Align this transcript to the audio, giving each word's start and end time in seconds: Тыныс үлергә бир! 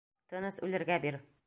Тыныс 0.31 0.59
үлергә 0.69 0.99
бир! 1.07 1.25